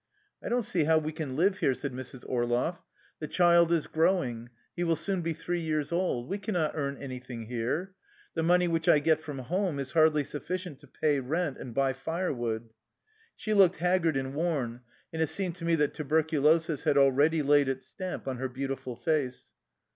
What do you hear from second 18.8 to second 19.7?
face.